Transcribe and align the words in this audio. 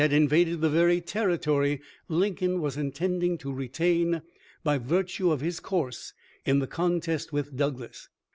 450 0.01 0.23
invaded 0.23 0.61
the 0.61 0.69
very 0.71 0.99
territory 0.99 1.79
Lincoln 2.09 2.59
was 2.59 2.75
intending 2.75 3.37
to 3.37 3.53
retain 3.53 4.23
by 4.63 4.79
virtue 4.79 5.31
of 5.31 5.41
his 5.41 5.59
course 5.59 6.13
in 6.43 6.57
the 6.57 6.65
contest 6.65 7.31
with 7.31 7.55
Douglas. 7.55 8.09